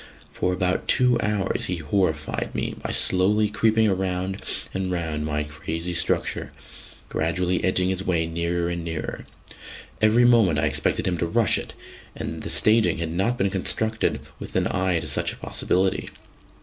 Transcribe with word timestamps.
For 0.31 0.51
about 0.51 0.87
two 0.87 1.19
hours 1.21 1.65
he 1.65 1.75
horrified 1.77 2.55
me 2.55 2.75
by 2.81 2.89
slowly 2.89 3.49
creeping 3.49 3.87
round 3.95 4.41
and 4.73 4.91
round 4.91 5.27
my 5.27 5.43
crazy 5.43 5.93
structure, 5.93 6.51
gradually 7.07 7.63
edging 7.63 7.89
his 7.89 8.03
way 8.03 8.25
nearer 8.25 8.67
and 8.67 8.83
nearer. 8.83 9.27
Every 10.01 10.25
moment 10.25 10.57
I 10.57 10.65
expected 10.65 11.05
him 11.07 11.19
to 11.19 11.27
rush 11.27 11.59
it; 11.59 11.75
and 12.15 12.41
the 12.41 12.49
staging 12.49 12.97
had 12.97 13.11
not 13.11 13.37
been 13.37 13.51
constructed 13.51 14.21
with 14.39 14.55
an 14.55 14.65
eye 14.71 14.97
to 15.01 15.07
such 15.07 15.33
a 15.33 15.37
possibility. 15.37 16.09